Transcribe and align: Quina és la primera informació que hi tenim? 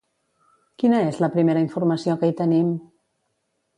Quina 0.83 1.01
és 1.09 1.19
la 1.23 1.29
primera 1.37 1.63
informació 1.67 2.17
que 2.25 2.31
hi 2.31 2.37
tenim? 2.43 2.73